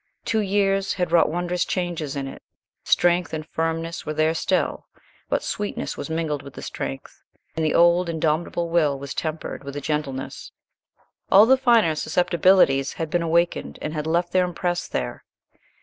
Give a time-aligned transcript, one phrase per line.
[0.25, 2.41] Two years had wrought wondrous changes in it.
[2.83, 4.87] Strength and firmness were there still,
[5.29, 7.21] but sweetness was mingled with the strength,
[7.55, 10.53] and the old, indomitable will was tempered with gentleness.
[11.31, 15.23] All the finer susceptibilities had been awakened and had left their impress there.